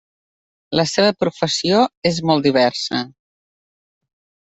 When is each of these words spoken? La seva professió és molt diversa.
La 0.79 0.85
seva 0.91 1.11
professió 1.25 1.83
és 2.13 2.25
molt 2.31 2.51
diversa. 2.51 3.07